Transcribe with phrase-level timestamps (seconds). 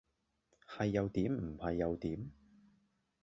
[0.67, 2.31] 係又點唔係又點？